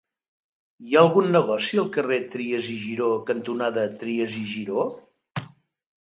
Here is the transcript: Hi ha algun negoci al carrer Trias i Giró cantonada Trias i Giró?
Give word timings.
Hi 0.85 0.95
ha 0.95 1.01
algun 1.07 1.27
negoci 1.33 1.81
al 1.81 1.91
carrer 1.97 2.17
Trias 2.31 2.69
i 2.75 2.77
Giró 2.83 3.09
cantonada 3.27 3.83
Trias 3.99 4.33
i 4.39 4.41
Giró? 4.55 4.87